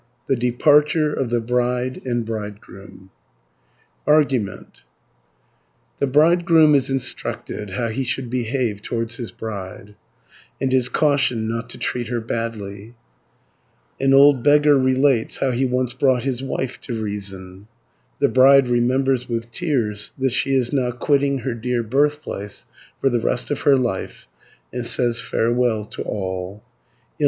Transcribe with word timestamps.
THE 0.27 0.35
DEPARTURE 0.35 1.13
OF 1.13 1.29
THE 1.29 1.39
BRIDE 1.39 2.01
AND 2.05 2.25
BRIDEGROOM 2.25 3.11
Argument 4.07 4.81
The 5.99 6.07
bridegroom 6.07 6.73
is 6.73 6.89
instructed 6.89 7.69
how 7.69 7.89
he 7.89 8.03
should 8.03 8.27
behave 8.27 8.81
towards 8.81 9.17
his 9.17 9.31
bride, 9.31 9.93
and 10.59 10.73
is 10.73 10.89
cautioned 10.89 11.47
not 11.47 11.69
to 11.69 11.77
treat 11.77 12.07
her 12.07 12.19
badly 12.19 12.95
(1 13.99 14.09
264). 14.09 14.09
An 14.09 14.13
old 14.15 14.41
beggar 14.43 14.75
relates 14.75 15.37
how 15.37 15.51
he 15.51 15.65
once 15.67 15.93
brought 15.93 16.23
his 16.23 16.41
wife 16.41 16.81
to 16.81 16.99
reason 16.99 17.67
(265 18.19 18.25
296). 18.25 18.25
The 18.25 18.33
bride 18.41 18.67
remembers 18.69 19.29
with 19.29 19.51
tears 19.51 20.13
that 20.17 20.33
she 20.33 20.55
is 20.55 20.73
now 20.73 20.89
quitting 20.89 21.37
her 21.45 21.53
dear 21.53 21.83
birthplace 21.83 22.65
for 22.99 23.11
the 23.11 23.19
rest 23.19 23.51
of 23.51 23.61
her 23.61 23.77
life, 23.77 24.27
and 24.73 24.83
says 24.83 25.21
farewell 25.21 25.85
to 25.85 26.01
all 26.01 26.65
(297 26.65 26.65
462). 26.65 26.71